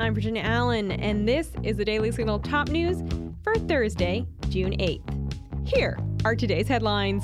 I'm 0.00 0.14
Virginia 0.14 0.40
Allen, 0.40 0.92
and 0.92 1.28
this 1.28 1.50
is 1.62 1.76
the 1.76 1.84
Daily 1.84 2.10
Signal 2.10 2.38
top 2.38 2.70
news 2.70 3.02
for 3.44 3.54
Thursday, 3.56 4.26
June 4.48 4.72
8th. 4.78 5.68
Here 5.68 5.98
are 6.24 6.34
today's 6.34 6.66
headlines. 6.66 7.22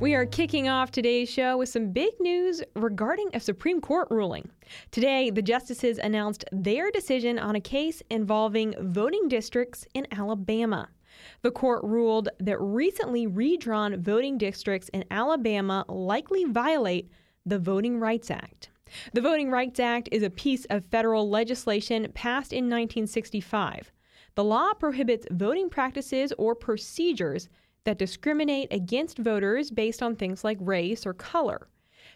We 0.00 0.14
are 0.14 0.26
kicking 0.26 0.68
off 0.68 0.92
today's 0.92 1.28
show 1.28 1.58
with 1.58 1.70
some 1.70 1.90
big 1.90 2.12
news 2.20 2.62
regarding 2.76 3.30
a 3.34 3.40
Supreme 3.40 3.80
Court 3.80 4.06
ruling. 4.12 4.48
Today, 4.92 5.28
the 5.30 5.42
justices 5.42 5.98
announced 5.98 6.44
their 6.52 6.92
decision 6.92 7.36
on 7.36 7.56
a 7.56 7.60
case 7.60 8.00
involving 8.08 8.76
voting 8.78 9.26
districts 9.26 9.84
in 9.94 10.06
Alabama. 10.12 10.88
The 11.42 11.50
court 11.50 11.82
ruled 11.82 12.28
that 12.38 12.60
recently 12.60 13.26
redrawn 13.26 14.00
voting 14.00 14.38
districts 14.38 14.88
in 14.90 15.04
Alabama 15.10 15.84
likely 15.88 16.44
violate 16.44 17.10
the 17.44 17.58
Voting 17.58 17.98
Rights 17.98 18.30
Act. 18.30 18.70
The 19.14 19.20
Voting 19.20 19.50
Rights 19.50 19.80
Act 19.80 20.10
is 20.12 20.22
a 20.22 20.30
piece 20.30 20.64
of 20.66 20.86
federal 20.86 21.28
legislation 21.28 22.12
passed 22.14 22.52
in 22.52 22.66
1965. 22.66 23.90
The 24.36 24.44
law 24.44 24.74
prohibits 24.74 25.26
voting 25.32 25.68
practices 25.68 26.32
or 26.38 26.54
procedures 26.54 27.48
that 27.88 27.96
discriminate 27.96 28.68
against 28.70 29.16
voters 29.16 29.70
based 29.70 30.02
on 30.02 30.14
things 30.14 30.44
like 30.44 30.58
race 30.60 31.06
or 31.06 31.14
color. 31.14 31.68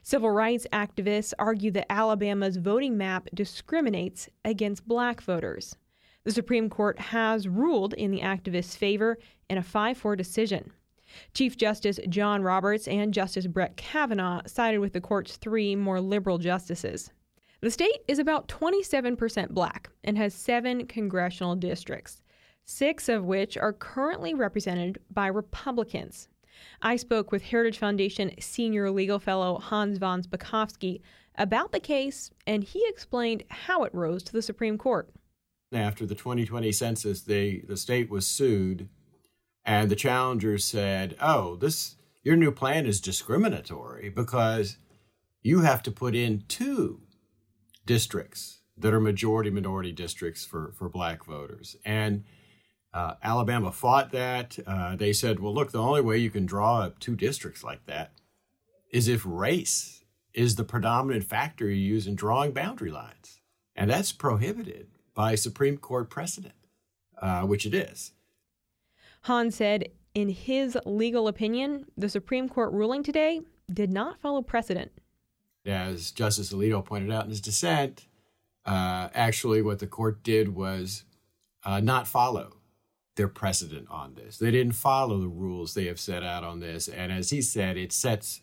Civil 0.03 0.31
rights 0.31 0.67
activists 0.71 1.33
argue 1.39 1.71
that 1.71 1.91
Alabama's 1.91 2.59
voting 2.59 2.99
map 2.99 3.27
discriminates 3.33 4.29
against 4.45 4.87
black 4.87 5.23
voters. 5.23 5.75
The 6.25 6.31
Supreme 6.31 6.69
Court 6.69 6.99
has 6.99 7.49
ruled 7.49 7.95
in 7.95 8.11
the 8.11 8.21
activists' 8.21 8.77
favor 8.77 9.17
in 9.49 9.57
a 9.57 9.63
5 9.63 9.97
4 9.97 10.15
decision. 10.15 10.73
Chief 11.33 11.57
Justice 11.57 11.99
John 12.11 12.43
Roberts 12.43 12.87
and 12.87 13.15
Justice 13.15 13.47
Brett 13.47 13.79
Kavanaugh 13.79 14.43
sided 14.45 14.81
with 14.81 14.93
the 14.93 15.01
court's 15.01 15.39
three 15.39 15.75
more 15.75 16.03
liberal 16.03 16.37
justices. 16.37 17.11
The 17.63 17.71
state 17.71 18.01
is 18.09 18.19
about 18.19 18.47
27% 18.49 19.49
black 19.49 19.89
and 20.05 20.19
has 20.19 20.35
seven 20.35 20.87
congressional 20.87 21.57
districts 21.57 22.22
six 22.65 23.09
of 23.09 23.25
which 23.25 23.57
are 23.57 23.73
currently 23.73 24.35
represented 24.35 24.99
by 25.11 25.27
Republicans. 25.27 26.29
I 26.81 26.97
spoke 26.97 27.33
with 27.33 27.43
Heritage 27.43 27.79
Foundation 27.79 28.33
senior 28.41 28.91
legal 28.91 29.19
fellow 29.19 29.59
Hans 29.59 29.99
von 29.99 30.23
Spakovsky 30.23 31.01
about 31.37 31.73
the 31.73 31.81
case, 31.81 32.31
and 32.47 32.63
he 32.63 32.85
explained 32.89 33.45
how 33.49 33.85
it 33.85 33.95
rose 33.95 34.23
to 34.25 34.33
the 34.33 34.43
Supreme 34.43 34.79
Court. 34.79 35.11
After 35.73 36.05
the 36.05 36.15
2020 36.15 36.71
census, 36.73 37.23
they, 37.23 37.63
the 37.67 37.77
state 37.77 38.11
was 38.11 38.27
sued, 38.27 38.89
and 39.65 39.91
the 39.91 39.97
challengers 39.97 40.65
said, 40.65 41.17
"Oh, 41.21 41.57
this 41.57 41.97
your 42.23 42.37
new 42.37 42.53
plan 42.53 42.87
is 42.87 43.01
discriminatory 43.01 44.11
because 44.11 44.77
you 45.41 45.61
have 45.61 45.83
to 45.85 45.91
put 45.91 46.15
in 46.15 46.45
two 46.49 47.01
districts 47.87 48.61
that 48.77 48.93
are 48.93 49.01
majority 49.01 49.51
minority 49.51 49.93
districts 49.93 50.45
for 50.45 50.73
for 50.73 50.91
black 50.91 51.25
voters." 51.25 51.77
And 51.87 52.25
uh, 52.95 53.15
Alabama 53.23 53.73
fought 53.73 54.13
that. 54.13 54.59
Uh, 54.67 54.97
they 54.97 55.13
said, 55.13 55.41
well, 55.41 55.55
look, 55.55 55.73
the 55.73 55.83
only 55.83 56.01
way 56.01 56.19
you 56.19 56.31
can 56.31 56.47
draw 56.47 56.81
up 56.81 56.99
two 56.99 57.17
districts 57.17 57.65
like 57.65 57.85
that 57.87 58.13
is 58.91 59.09
if 59.09 59.23
race 59.25 60.05
is 60.35 60.57
the 60.57 60.65
predominant 60.65 61.25
factor 61.25 61.69
you 61.69 61.75
use 61.75 62.07
in 62.07 62.15
drawing 62.15 62.53
boundary 62.53 62.91
lines. 62.91 63.41
And 63.75 63.91
that's 63.91 64.13
prohibited 64.13 64.89
by 65.15 65.35
Supreme 65.35 65.79
Court 65.79 66.11
precedent, 66.11 66.55
uh, 67.21 67.43
which 67.43 67.67
it 67.67 67.75
is. 67.75 68.13
Hans 69.23 69.57
said, 69.57 69.89
in 70.15 70.29
his 70.29 70.77
legal 70.85 71.29
opinion, 71.29 71.87
the 71.97 72.09
Supreme 72.09 72.49
Court 72.49 72.73
ruling 72.73 73.03
today 73.03 73.41
did 73.73 73.91
not 73.91 74.21
follow 74.21 74.43
precedent. 74.43 74.93
As 75.65 76.11
Justice 76.11 76.53
Alito 76.53 76.85
pointed 76.85 77.11
out 77.11 77.25
in 77.25 77.31
his 77.31 77.41
dissent, 77.41 78.07
uh, 78.67 79.09
actually, 79.15 79.63
what 79.63 79.79
the 79.79 79.87
court 79.87 80.23
did 80.23 80.55
was 80.55 81.05
uh, 81.65 81.81
not 81.81 82.07
follow 82.07 82.57
their 83.17 83.29
precedent 83.29 83.87
on 83.91 84.15
this. 84.15 84.39
They 84.39 84.51
didn't 84.51 84.73
follow 84.73 85.19
the 85.19 85.29
rules 85.29 85.75
they 85.75 85.87
have 85.87 86.01
set 86.01 86.23
out 86.23 86.45
on 86.45 86.61
this. 86.61 86.89
And 86.89 87.13
as 87.13 87.31
he 87.31 87.43
said, 87.43 87.77
it 87.77 87.93
sets 87.93 88.43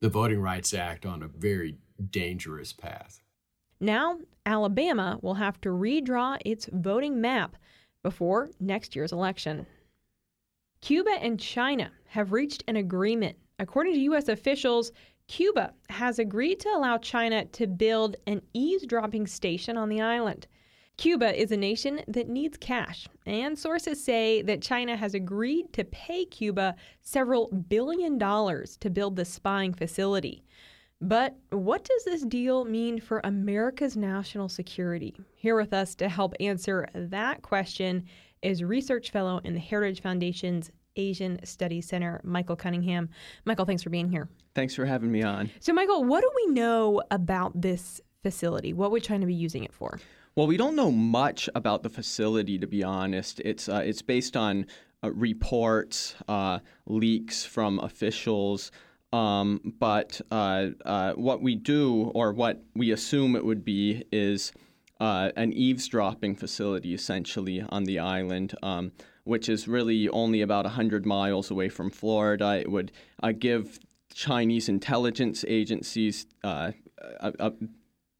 the 0.00 0.08
Voting 0.08 0.40
Rights 0.40 0.72
Act 0.72 1.04
on 1.04 1.22
a 1.22 1.28
very 1.28 1.76
dangerous 2.10 2.72
path. 2.72 3.20
Now, 3.80 4.18
Alabama 4.46 5.18
will 5.22 5.34
have 5.34 5.60
to 5.60 5.68
redraw 5.68 6.38
its 6.44 6.68
voting 6.72 7.20
map 7.20 7.56
before 8.02 8.50
next 8.58 8.96
year's 8.96 9.12
election. 9.12 9.66
Cuba 10.80 11.10
and 11.20 11.38
China 11.38 11.90
have 12.06 12.32
reached 12.32 12.64
an 12.68 12.76
agreement. 12.76 13.36
According 13.58 13.94
to 13.94 14.00
U.S. 14.00 14.28
officials, 14.28 14.92
Cuba 15.26 15.74
has 15.90 16.18
agreed 16.18 16.60
to 16.60 16.70
allow 16.70 16.96
China 16.98 17.44
to 17.44 17.66
build 17.66 18.16
an 18.26 18.40
eavesdropping 18.54 19.26
station 19.26 19.76
on 19.76 19.88
the 19.88 20.00
island. 20.00 20.46
Cuba 20.98 21.40
is 21.40 21.52
a 21.52 21.56
nation 21.56 22.00
that 22.08 22.28
needs 22.28 22.56
cash, 22.56 23.06
and 23.24 23.56
sources 23.56 24.02
say 24.02 24.42
that 24.42 24.60
China 24.60 24.96
has 24.96 25.14
agreed 25.14 25.72
to 25.72 25.84
pay 25.84 26.24
Cuba 26.24 26.74
several 27.02 27.46
billion 27.68 28.18
dollars 28.18 28.76
to 28.78 28.90
build 28.90 29.14
the 29.14 29.24
spying 29.24 29.72
facility. 29.72 30.42
But 31.00 31.36
what 31.50 31.84
does 31.84 32.04
this 32.04 32.24
deal 32.24 32.64
mean 32.64 33.00
for 33.00 33.20
America's 33.22 33.96
national 33.96 34.48
security? 34.48 35.14
Here 35.36 35.54
with 35.54 35.72
us 35.72 35.94
to 35.94 36.08
help 36.08 36.34
answer 36.40 36.88
that 36.92 37.42
question 37.42 38.04
is 38.42 38.64
research 38.64 39.12
fellow 39.12 39.40
in 39.44 39.54
the 39.54 39.60
Heritage 39.60 40.02
Foundation's 40.02 40.72
Asian 40.96 41.38
Studies 41.44 41.86
Center, 41.86 42.20
Michael 42.24 42.56
Cunningham. 42.56 43.08
Michael, 43.44 43.66
thanks 43.66 43.84
for 43.84 43.90
being 43.90 44.10
here. 44.10 44.28
Thanks 44.56 44.74
for 44.74 44.84
having 44.84 45.12
me 45.12 45.22
on. 45.22 45.48
So, 45.60 45.72
Michael, 45.72 46.02
what 46.02 46.22
do 46.22 46.30
we 46.34 46.54
know 46.54 47.00
about 47.12 47.60
this 47.60 48.00
facility? 48.24 48.72
What 48.72 48.90
would 48.90 49.04
China 49.04 49.26
be 49.26 49.34
using 49.34 49.62
it 49.62 49.72
for? 49.72 50.00
Well, 50.38 50.46
we 50.46 50.56
don't 50.56 50.76
know 50.76 50.92
much 50.92 51.50
about 51.56 51.82
the 51.82 51.88
facility, 51.88 52.60
to 52.60 52.68
be 52.68 52.84
honest. 52.84 53.40
It's 53.40 53.68
uh, 53.68 53.82
it's 53.84 54.02
based 54.02 54.36
on 54.36 54.66
uh, 55.02 55.10
reports, 55.10 56.14
uh, 56.28 56.60
leaks 56.86 57.44
from 57.44 57.80
officials. 57.80 58.70
Um, 59.12 59.74
but 59.80 60.20
uh, 60.30 60.68
uh, 60.84 61.14
what 61.14 61.42
we 61.42 61.56
do, 61.56 62.12
or 62.14 62.32
what 62.32 62.62
we 62.76 62.92
assume 62.92 63.34
it 63.34 63.44
would 63.44 63.64
be, 63.64 64.04
is 64.12 64.52
uh, 65.00 65.32
an 65.34 65.52
eavesdropping 65.54 66.36
facility, 66.36 66.94
essentially, 66.94 67.64
on 67.70 67.82
the 67.82 67.98
island. 67.98 68.54
Um, 68.62 68.92
which 69.24 69.48
is 69.48 69.66
really 69.66 70.08
only 70.10 70.40
about 70.40 70.64
100 70.66 71.04
miles 71.04 71.50
away 71.50 71.68
from 71.68 71.90
Florida. 71.90 72.60
It 72.60 72.70
would 72.70 72.92
give 73.40 73.80
Chinese 74.14 74.68
intelligence 74.68 75.44
agencies 75.48 76.26
uh, 76.44 76.72
a, 77.20 77.32
a, 77.40 77.52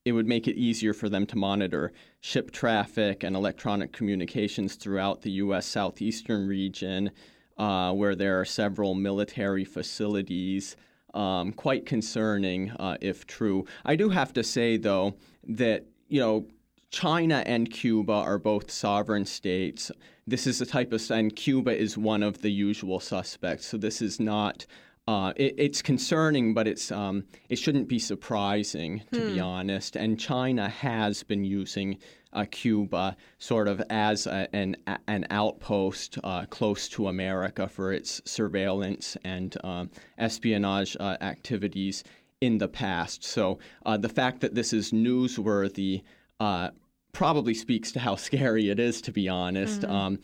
it 0.09 0.13
would 0.13 0.27
make 0.27 0.49
it 0.49 0.57
easier 0.57 0.93
for 0.93 1.09
them 1.09 1.27
to 1.27 1.37
monitor 1.37 1.93
ship 2.21 2.51
traffic 2.51 3.23
and 3.23 3.37
electronic 3.37 3.93
communications 3.93 4.75
throughout 4.75 5.23
the 5.23 5.31
U.S. 5.33 5.67
southeastern 5.67 6.49
region, 6.49 7.11
uh, 7.59 7.93
where 7.93 8.15
there 8.15 8.41
are 8.41 8.45
several 8.45 8.95
military 8.95 9.65
facilities. 9.65 10.77
Um, 11.15 11.53
quite 11.53 11.87
concerning 11.87 12.71
uh, 12.73 12.99
if 13.01 13.27
true. 13.27 13.65
I 13.83 13.97
do 13.97 14.11
have 14.11 14.35
to 14.35 14.45
say, 14.45 14.77
though, 14.77 15.15
that, 15.45 15.87
you 16.09 16.21
know, 16.21 16.47
China 16.91 17.43
and 17.47 17.71
Cuba 17.71 18.13
are 18.13 18.39
both 18.39 18.71
sovereign 18.71 19.25
states. 19.25 19.91
This 20.27 20.47
is 20.47 20.59
the 20.59 20.67
type 20.67 20.93
of, 20.93 21.11
and 21.11 21.35
Cuba 21.35 21.77
is 21.77 21.97
one 21.97 22.23
of 22.23 22.43
the 22.43 22.51
usual 22.51 23.01
suspects. 23.01 23.67
So 23.67 23.79
this 23.79 24.03
is 24.03 24.21
not 24.21 24.67
uh, 25.09 25.33
it, 25.37 25.55
it's 25.57 25.81
concerning, 25.81 26.53
but 26.53 26.69
it's 26.69 26.93
um, 26.93 27.25
it 27.49 27.57
shouldn't 27.57 27.89
be 27.89 27.99
surprising 27.99 29.03
to 29.11 29.21
hmm. 29.21 29.33
be 29.33 29.41
honest. 29.41 29.97
And 29.97 30.21
China 30.21 30.69
has 30.69 31.23
been 31.23 31.45
using 31.45 31.97
uh, 32.35 32.45
Cuba 32.51 33.17
sort 33.39 33.69
of 33.69 33.83
as 33.89 34.27
a, 34.27 34.47
an 34.55 34.77
an 35.07 35.27
outpost 35.31 36.19
uh, 36.23 36.45
close 36.51 36.91
to 36.91 37.09
America 37.09 37.67
for 37.67 37.91
its 37.91 38.21
surveillance 38.27 39.17
and 39.25 39.57
um, 39.65 39.91
espionage 40.19 40.95
uh, 41.01 41.17
activities 41.23 42.05
in 42.43 42.59
the 42.59 42.69
past. 42.69 43.25
So 43.25 43.61
uh, 43.87 43.97
the 43.97 44.11
fact 44.11 44.43
that 44.43 44.55
this 44.55 44.75
is 44.75 44.93
newsworthy 44.93 46.03
uh, 46.39 46.69
probably 47.13 47.55
speaks 47.55 47.93
to 47.93 47.99
how 47.99 48.15
scary 48.29 48.69
it 48.69 48.79
is, 48.79 49.01
to 49.03 49.11
be 49.11 49.27
honest. 49.27 49.81
Mm-hmm. 49.81 49.91
Um, 49.91 50.19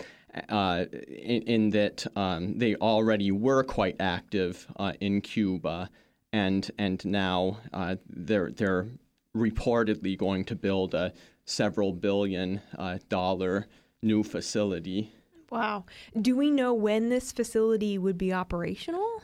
uh, 0.48 0.84
in, 0.90 1.42
in, 1.42 1.70
that 1.70 2.06
um, 2.16 2.58
they 2.58 2.74
already 2.76 3.30
were 3.30 3.62
quite 3.62 3.96
active 4.00 4.66
uh, 4.76 4.92
in 5.00 5.20
Cuba, 5.20 5.90
and 6.32 6.70
and 6.78 7.04
now 7.04 7.58
uh, 7.72 7.96
they're 8.08 8.50
they're 8.50 8.88
reportedly 9.36 10.16
going 10.16 10.44
to 10.44 10.54
build 10.54 10.94
a 10.94 11.12
several 11.44 11.92
billion 11.92 12.60
uh, 12.78 12.98
dollar 13.08 13.66
new 14.02 14.22
facility. 14.22 15.12
Wow! 15.50 15.84
Do 16.20 16.36
we 16.36 16.50
know 16.50 16.74
when 16.74 17.08
this 17.10 17.30
facility 17.32 17.98
would 17.98 18.18
be 18.18 18.32
operational? 18.32 19.22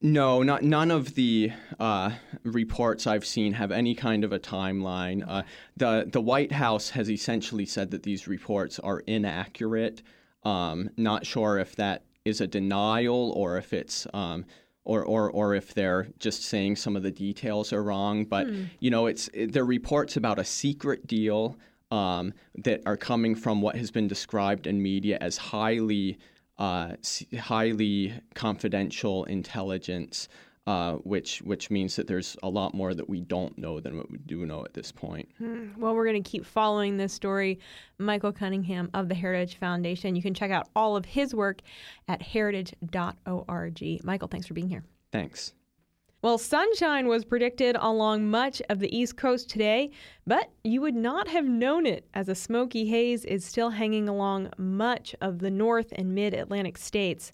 No, 0.00 0.44
not 0.44 0.62
none 0.62 0.92
of 0.92 1.16
the 1.16 1.50
uh, 1.80 2.12
reports 2.44 3.08
I've 3.08 3.26
seen 3.26 3.54
have 3.54 3.72
any 3.72 3.96
kind 3.96 4.22
of 4.22 4.32
a 4.32 4.38
timeline. 4.38 5.24
Uh, 5.26 5.42
the 5.76 6.08
The 6.10 6.20
White 6.20 6.52
House 6.52 6.90
has 6.90 7.10
essentially 7.10 7.66
said 7.66 7.90
that 7.90 8.04
these 8.04 8.28
reports 8.28 8.78
are 8.78 9.00
inaccurate. 9.00 10.02
Um, 10.44 10.90
not 10.96 11.26
sure 11.26 11.58
if 11.58 11.76
that 11.76 12.04
is 12.24 12.40
a 12.40 12.46
denial 12.46 13.32
or 13.32 13.58
if 13.58 13.72
it's 13.72 14.06
um, 14.14 14.44
or, 14.84 15.04
or, 15.04 15.30
or 15.30 15.54
if 15.54 15.74
they're 15.74 16.08
just 16.18 16.42
saying 16.44 16.76
some 16.76 16.96
of 16.96 17.02
the 17.02 17.10
details 17.10 17.72
are 17.72 17.82
wrong. 17.82 18.24
But 18.24 18.46
hmm. 18.46 18.64
you 18.80 18.90
know, 18.90 19.06
it's 19.06 19.28
it, 19.34 19.56
are 19.56 19.64
reports 19.64 20.16
about 20.16 20.38
a 20.38 20.44
secret 20.44 21.06
deal 21.06 21.56
um, 21.90 22.32
that 22.56 22.82
are 22.86 22.96
coming 22.96 23.34
from 23.34 23.60
what 23.60 23.76
has 23.76 23.90
been 23.90 24.08
described 24.08 24.66
in 24.66 24.82
media 24.82 25.18
as 25.20 25.36
highly 25.36 26.18
uh, 26.58 26.92
highly 27.38 28.14
confidential 28.34 29.24
intelligence. 29.24 30.28
Uh, 30.68 30.96
which 30.96 31.38
which 31.38 31.70
means 31.70 31.96
that 31.96 32.06
there's 32.06 32.36
a 32.42 32.48
lot 32.48 32.74
more 32.74 32.92
that 32.92 33.08
we 33.08 33.22
don't 33.22 33.56
know 33.56 33.80
than 33.80 33.96
what 33.96 34.10
we 34.10 34.18
do 34.18 34.44
know 34.44 34.62
at 34.66 34.74
this 34.74 34.92
point. 34.92 35.26
Hmm. 35.38 35.68
Well, 35.78 35.94
we're 35.94 36.04
going 36.04 36.22
to 36.22 36.30
keep 36.30 36.44
following 36.44 36.98
this 36.98 37.10
story. 37.10 37.58
Michael 37.96 38.32
Cunningham 38.32 38.90
of 38.92 39.08
the 39.08 39.14
Heritage 39.14 39.58
Foundation. 39.58 40.14
You 40.14 40.20
can 40.20 40.34
check 40.34 40.50
out 40.50 40.68
all 40.76 40.94
of 40.94 41.06
his 41.06 41.34
work 41.34 41.62
at 42.06 42.20
heritage.org. 42.20 44.04
Michael, 44.04 44.28
thanks 44.28 44.46
for 44.46 44.52
being 44.52 44.68
here. 44.68 44.84
Thanks. 45.10 45.54
Well, 46.20 46.36
sunshine 46.36 47.08
was 47.08 47.24
predicted 47.24 47.74
along 47.80 48.28
much 48.28 48.60
of 48.68 48.78
the 48.78 48.94
East 48.94 49.16
Coast 49.16 49.48
today, 49.48 49.90
but 50.26 50.50
you 50.64 50.82
would 50.82 50.96
not 50.96 51.28
have 51.28 51.46
known 51.46 51.86
it 51.86 52.06
as 52.12 52.28
a 52.28 52.34
smoky 52.34 52.86
haze 52.86 53.24
is 53.24 53.42
still 53.42 53.70
hanging 53.70 54.06
along 54.06 54.50
much 54.58 55.16
of 55.22 55.38
the 55.38 55.50
North 55.50 55.92
and 55.92 56.14
Mid 56.14 56.34
Atlantic 56.34 56.76
states. 56.76 57.32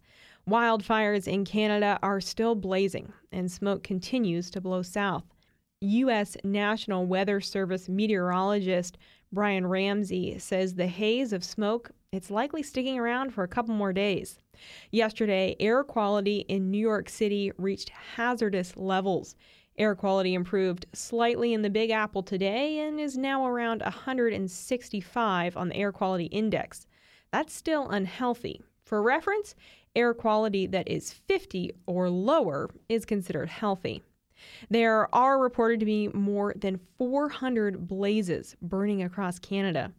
Wildfires 0.49 1.27
in 1.27 1.45
Canada 1.45 1.99
are 2.03 2.21
still 2.21 2.55
blazing, 2.55 3.13
and 3.33 3.51
smoke 3.51 3.83
continues 3.83 4.51
to 4.51 4.61
blow 4.61 4.83
south. 4.83 5.25
U.S. 5.81 6.37
National 6.45 7.07
Weather 7.07 7.41
Service 7.41 7.89
meteorologist 7.89 8.99
Brian 9.33 9.67
Ramsey 9.67 10.39
says 10.39 10.75
the 10.75 10.87
haze 10.87 11.33
of 11.33 11.43
smoke 11.43 11.91
it's 12.15 12.31
likely 12.31 12.63
sticking 12.63 12.97
around 12.97 13.35
for 13.35 13.43
a 13.43 13.49
couple 13.49 13.75
more 13.75 13.93
days. 13.93 14.39
Yesterday, 14.93 15.57
air 15.59 15.83
quality 15.83 16.45
in 16.47 16.71
New 16.71 16.79
York 16.79 17.09
City 17.09 17.51
reached 17.59 17.89
hazardous 17.89 18.77
levels. 18.77 19.35
Air 19.79 19.97
quality 19.97 20.35
improved 20.35 20.87
slightly 20.93 21.53
in 21.53 21.63
the 21.63 21.71
Big 21.71 21.91
Apple 21.91 22.23
today 22.23 22.79
and 22.79 23.01
is 23.01 23.19
now 23.19 23.45
around 23.45 23.83
165 23.83 25.57
on 25.57 25.69
the 25.71 25.75
air 25.75 25.91
quality 25.91 26.27
index. 26.27 26.87
That's 27.33 27.53
still 27.53 27.89
unhealthy. 27.89 28.63
For 28.85 29.03
reference, 29.03 29.55
air 29.97 30.13
quality 30.13 30.67
that 30.67 30.89
is 30.89 31.13
50 31.13 31.73
or 31.87 32.11
lower 32.11 32.71
is 32.89 33.05
considered 33.05 33.49
healthy. 33.49 34.03
There 34.69 35.13
are 35.15 35.39
reported 35.39 35.81
to 35.81 35.87
be 35.87 36.09
more 36.09 36.55
than 36.57 36.81
400 36.99 37.87
blazes 37.87 38.57
burning 38.61 39.03
across 39.03 39.39
Canada. 39.39 39.93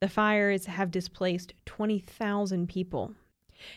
The 0.00 0.08
fires 0.08 0.66
have 0.66 0.92
displaced 0.92 1.54
20,000 1.66 2.68
people. 2.68 3.14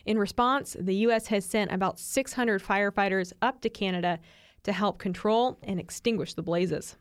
In 0.05 0.19
response, 0.19 0.75
the 0.79 0.95
U.S. 0.95 1.27
has 1.27 1.43
sent 1.43 1.71
about 1.71 1.97
600 1.97 2.61
firefighters 2.61 3.33
up 3.41 3.61
to 3.61 3.69
Canada 3.69 4.19
to 4.63 4.71
help 4.71 4.99
control 4.99 5.57
and 5.63 5.79
extinguish 5.79 6.35
the 6.35 6.43
blazes. 6.43 6.97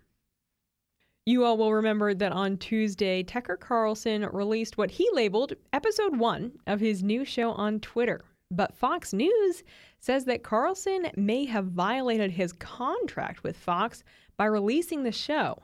You 1.27 1.45
all 1.45 1.59
will 1.59 1.75
remember 1.75 2.15
that 2.15 2.33
on 2.33 2.57
Tuesday, 2.57 3.23
Tucker 3.23 3.57
Carlson 3.57 4.27
released 4.33 4.79
what 4.79 4.91
he 4.91 5.09
labeled 5.13 5.53
episode 5.73 6.17
one 6.17 6.53
of 6.67 6.81
his 6.81 7.03
new 7.03 7.27
show 7.27 7.53
on 7.53 7.79
Twitter. 7.81 8.23
But 8.51 8.75
Fox 8.75 9.13
News 9.13 9.63
says 10.01 10.25
that 10.25 10.43
Carlson 10.43 11.09
may 11.17 11.45
have 11.45 11.67
violated 11.67 12.31
his 12.31 12.55
contract 12.55 13.43
with 13.43 13.57
Fox 13.57 14.03
by 14.39 14.47
releasing 14.47 15.03
the 15.03 15.13
show. 15.13 15.63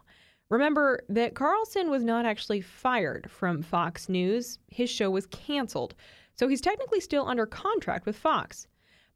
Remember 0.51 1.01
that 1.09 1.35
Carlson 1.35 1.91
was 1.91 2.05
not 2.05 2.27
actually 2.27 2.61
fired 2.61 3.31
from 3.31 3.63
Fox 3.63 4.11
News, 4.11 4.59
his 4.71 4.91
show 4.91 5.11
was 5.11 5.27
canceled, 5.27 5.95
so 6.35 6.47
he's 6.49 6.61
technically 6.61 7.01
still 7.01 7.27
under 7.27 7.47
contract 7.47 8.05
with 8.05 8.17
Fox. 8.17 8.69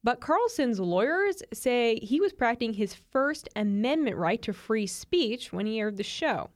But 0.03 0.21
Carlson's 0.21 0.81
lawyers 0.81 1.43
say 1.53 1.99
he 2.01 2.21
was 2.21 2.33
practicing 2.33 2.73
his 2.73 2.95
First 2.95 3.49
Amendment 3.55 4.17
right 4.17 4.41
to 4.43 4.53
free 4.53 4.87
speech 4.87 5.53
when 5.53 5.67
he 5.67 5.79
aired 5.79 5.99
the 5.99 6.03
show. 6.03 6.49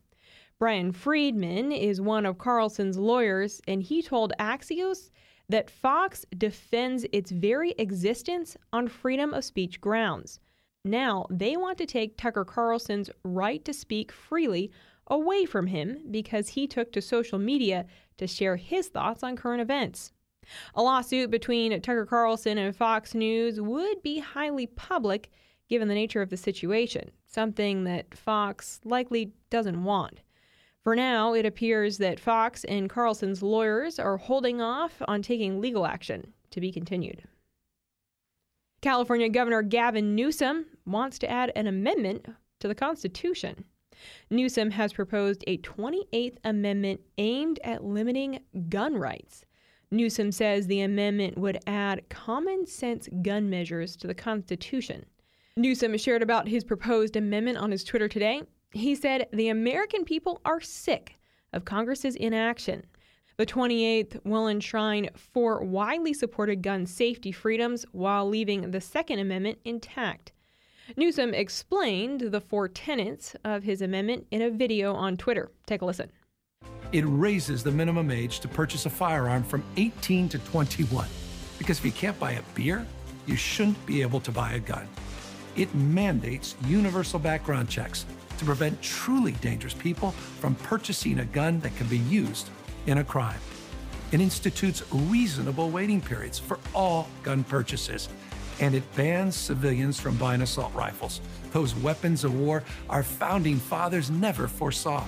Bryan 0.58 0.93
Freedman 0.93 1.70
is 1.70 2.00
one 2.00 2.25
of 2.25 2.38
Carlson's 2.38 2.96
lawyers, 2.96 3.61
and 3.69 3.82
he 3.82 4.00
told 4.00 4.32
Axios 4.38 5.11
that 5.50 5.69
Fox 5.69 6.25
defends 6.38 7.05
its 7.12 7.31
very 7.31 7.73
existence 7.76 8.56
on 8.73 8.88
freedom 8.88 9.35
of 9.35 9.44
speech 9.44 9.79
grounds. 9.79 10.40
Now 10.87 11.26
they 11.29 11.56
want 11.56 11.76
to 11.79 11.87
take 11.87 12.17
Tucker 12.17 12.47
Carlson's 12.47 13.11
right 13.25 13.62
to 13.67 13.75
speak 13.75 14.11
freely 14.11 14.70
away 15.08 15.44
from 15.44 15.67
him 15.67 15.99
because 16.11 16.49
he 16.49 16.67
took 16.67 16.93
to 16.93 17.02
social 17.02 17.38
media 17.38 17.85
to 18.17 18.26
share 18.26 18.56
his 18.56 18.88
thoughts 18.88 19.23
on 19.23 19.37
current 19.37 19.61
events. 19.61 20.13
A 20.75 20.82
lawsuit 20.82 21.31
between 21.31 21.81
Tucker 21.81 22.06
Carlson 22.06 22.58
and 22.58 22.75
Fox 22.75 23.14
News 23.14 23.61
would 23.61 24.02
be 24.02 24.19
highly 24.19 24.67
public 24.67 25.31
given 25.69 25.88
the 25.88 25.94
nature 25.94 26.23
of 26.23 26.31
the 26.31 26.37
situation, 26.37 27.11
something 27.26 27.85
that 27.85 28.14
Fox 28.14 28.81
likely 28.85 29.32
doesn't 29.50 29.85
want. 29.85 30.20
For 30.82 30.94
now, 30.94 31.32
it 31.32 31.46
appears 31.46 31.96
that 31.99 32.20
Fox 32.20 32.64
and 32.64 32.91
Carlson's 32.91 33.43
lawyers 33.43 33.99
are 33.99 34.19
holding 34.19 34.61
off 34.61 35.00
on 35.08 35.23
taking 35.23 35.61
legal 35.61 35.87
action 35.87 36.35
to 36.50 36.61
be 36.61 36.70
continued. 36.70 37.25
California 38.82 39.31
Governor 39.31 39.62
Gavin 39.62 40.14
Newsom 40.14 40.67
wants 40.85 41.19
to 41.20 41.31
add 41.31 41.50
an 41.56 41.67
amendment 41.67 42.26
to 42.61 42.69
the 42.69 42.75
Constitution. 42.75 43.64
Newsom 44.29 44.70
has 44.73 44.93
proposed 44.93 45.43
a 45.47 45.56
28th 45.58 46.37
Amendment 46.44 47.00
aimed 47.17 47.58
at 47.64 47.82
limiting 47.82 48.40
gun 48.69 48.94
rights. 48.94 49.47
Newsom 49.94 50.32
says 50.32 50.67
the 50.67 50.81
amendment 50.81 51.38
would 51.38 51.58
add 51.67 52.08
common 52.08 52.67
sense 52.67 53.08
gun 53.23 53.49
measures 53.49 53.96
to 53.96 54.06
the 54.06 54.14
Constitution. 54.14 55.06
Newsom 55.56 55.96
shared 55.96 56.23
about 56.23 56.49
his 56.49 56.64
proposed 56.64 57.17
amendment 57.17 57.58
on 57.58 57.70
his 57.70 57.85
Twitter 57.85 58.08
today. 58.08 58.43
He 58.73 58.96
said, 58.96 59.29
The 59.32 59.49
American 59.49 60.05
people 60.05 60.41
are 60.44 60.61
sick 60.61 61.14
of 61.52 61.64
Congress's 61.64 62.17
inaction. 62.17 62.85
The 63.37 63.46
28th 63.46 64.25
will 64.25 64.49
enshrine 64.49 65.11
four 65.14 65.62
widely 65.62 66.12
supported 66.12 66.62
gun 66.62 66.87
safety 66.87 67.31
freedoms 67.31 67.85
while 67.93 68.29
leaving 68.29 68.73
the 68.73 68.81
Second 68.81 69.20
Amendment 69.20 69.58
intact. 69.64 70.32
Newsom 70.97 71.32
explained 71.35 72.20
the 72.20 72.40
four 72.40 72.69
tenets 72.69 73.37
of 73.44 73.62
his 73.62 73.81
amendment 73.81 74.26
in 74.31 74.43
a 74.43 74.50
video 74.50 74.94
on 74.94 75.17
Twitter. 75.17 75.50
Take 75.67 75.82
a 75.82 75.85
listen. 75.85 76.11
It 76.92 77.04
raises 77.06 77.62
the 77.62 77.70
minimum 77.70 78.10
age 78.10 78.40
to 78.40 78.48
purchase 78.48 78.86
a 78.86 78.90
firearm 78.90 79.42
from 79.42 79.64
18 79.76 80.28
to 80.31 80.38
21. 80.38 81.06
Because 81.59 81.78
if 81.78 81.85
you 81.85 81.92
can't 81.92 82.18
buy 82.18 82.32
a 82.32 82.42
beer, 82.54 82.87
you 83.26 83.37
shouldn't 83.37 83.85
be 83.87 84.02
able 84.02 84.20
to 84.20 84.30
buy 84.30 84.52
a 84.52 84.61
gun. 84.61 84.87
It 85.56 85.75
mandates 85.75 86.56
universal 86.66 87.18
background 87.18 87.68
checks 87.68 88.06
to 88.38 88.44
prevent 88.44 88.80
truly 88.82 89.32
dangerous 89.32 89.75
people 89.75 90.11
from 90.11 90.54
purchasing 90.56 91.20
a 91.20 91.25
gun 91.25 91.61
that 91.61 91.75
can 91.76 91.87
be 91.87 91.99
used 91.99 92.50
in 92.87 92.99
a 92.99 93.04
crime. 93.04 93.38
It 94.12 94.20
institutes 94.20 94.82
reasonable 94.92 95.70
waiting 95.70 96.00
periods 96.00 96.38
for 96.38 96.59
all 96.75 97.09
gun 97.23 97.44
purchases, 97.44 98.09
and 98.61 98.75
it 98.75 98.82
bans 98.94 99.35
civilians 99.35 99.99
from 99.99 100.16
buying 100.16 100.42
assault 100.42 100.73
rifles, 100.75 101.20
those 101.52 101.75
weapons 101.76 102.25
of 102.25 102.38
war 102.38 102.62
our 102.90 103.02
founding 103.02 103.56
fathers 103.56 104.11
never 104.11 104.47
foresaw. 104.47 105.04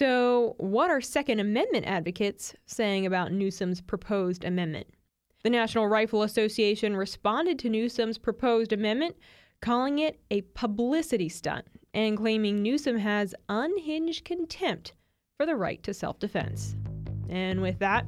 So, 0.00 0.54
what 0.56 0.88
are 0.88 1.02
Second 1.02 1.40
Amendment 1.40 1.84
advocates 1.84 2.54
saying 2.64 3.04
about 3.04 3.32
Newsom's 3.32 3.82
proposed 3.82 4.46
amendment? 4.46 4.86
The 5.42 5.50
National 5.50 5.88
Rifle 5.88 6.22
Association 6.22 6.96
responded 6.96 7.58
to 7.58 7.68
Newsom's 7.68 8.16
proposed 8.16 8.72
amendment, 8.72 9.14
calling 9.60 9.98
it 9.98 10.18
a 10.30 10.40
publicity 10.40 11.28
stunt 11.28 11.66
and 11.92 12.16
claiming 12.16 12.62
Newsom 12.62 12.96
has 12.96 13.34
unhinged 13.50 14.24
contempt 14.24 14.94
for 15.36 15.44
the 15.44 15.54
right 15.54 15.82
to 15.82 15.92
self 15.92 16.18
defense. 16.18 16.76
And 17.28 17.60
with 17.60 17.78
that, 17.80 18.06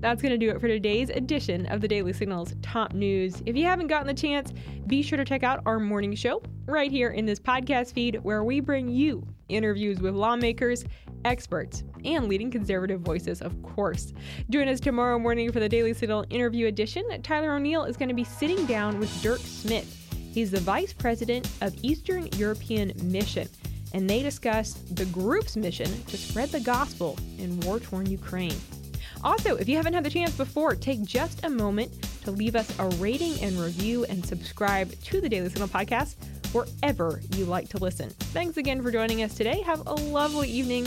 that's 0.00 0.22
going 0.22 0.32
to 0.32 0.38
do 0.38 0.50
it 0.50 0.62
for 0.62 0.66
today's 0.66 1.10
edition 1.10 1.66
of 1.66 1.82
the 1.82 1.88
Daily 1.88 2.14
Signal's 2.14 2.54
top 2.62 2.94
news. 2.94 3.42
If 3.44 3.54
you 3.54 3.64
haven't 3.64 3.88
gotten 3.88 4.06
the 4.06 4.14
chance, 4.14 4.50
be 4.86 5.02
sure 5.02 5.18
to 5.18 5.26
check 5.26 5.42
out 5.42 5.60
our 5.66 5.78
morning 5.78 6.14
show 6.14 6.42
right 6.64 6.90
here 6.90 7.10
in 7.10 7.26
this 7.26 7.38
podcast 7.38 7.92
feed 7.92 8.16
where 8.22 8.44
we 8.44 8.60
bring 8.60 8.88
you 8.88 9.26
interviews 9.48 10.00
with 10.00 10.14
lawmakers, 10.14 10.84
experts, 11.24 11.84
and 12.04 12.28
leading 12.28 12.50
conservative 12.50 13.00
voices, 13.00 13.40
of 13.40 13.62
course. 13.62 14.12
Join 14.50 14.68
us 14.68 14.80
tomorrow 14.80 15.18
morning 15.18 15.50
for 15.52 15.60
the 15.60 15.68
Daily 15.68 15.94
Signal 15.94 16.24
interview 16.30 16.66
edition. 16.66 17.04
Tyler 17.22 17.54
O'Neill 17.54 17.84
is 17.84 17.96
going 17.96 18.08
to 18.08 18.14
be 18.14 18.24
sitting 18.24 18.66
down 18.66 18.98
with 18.98 19.22
Dirk 19.22 19.40
Smith. 19.40 20.00
He's 20.32 20.50
the 20.50 20.60
Vice 20.60 20.92
President 20.92 21.48
of 21.60 21.74
Eastern 21.82 22.28
European 22.36 22.92
Mission, 23.02 23.48
and 23.92 24.08
they 24.08 24.22
discuss 24.22 24.72
the 24.72 25.06
group's 25.06 25.56
mission 25.56 25.90
to 26.04 26.16
spread 26.16 26.50
the 26.50 26.60
gospel 26.60 27.18
in 27.38 27.60
war 27.60 27.78
torn 27.80 28.06
Ukraine. 28.06 28.56
Also, 29.22 29.56
if 29.56 29.68
you 29.68 29.76
haven't 29.76 29.94
had 29.94 30.04
the 30.04 30.10
chance 30.10 30.36
before, 30.36 30.74
take 30.74 31.02
just 31.02 31.44
a 31.44 31.50
moment 31.50 31.90
to 32.24 32.30
leave 32.30 32.56
us 32.56 32.78
a 32.78 32.88
rating 32.96 33.40
and 33.40 33.58
review 33.58 34.04
and 34.04 34.24
subscribe 34.26 34.90
to 35.02 35.20
the 35.20 35.28
Daily 35.28 35.48
Signal 35.48 35.68
podcast 35.68 36.16
wherever 36.52 37.20
you 37.34 37.44
like 37.44 37.68
to 37.70 37.78
listen. 37.78 38.10
Thanks 38.10 38.56
again 38.56 38.82
for 38.82 38.90
joining 38.90 39.22
us 39.22 39.34
today. 39.34 39.60
Have 39.62 39.86
a 39.86 39.94
lovely 39.94 40.48
evening. 40.48 40.86